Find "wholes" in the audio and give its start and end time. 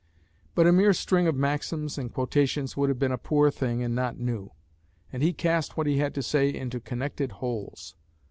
7.33-7.93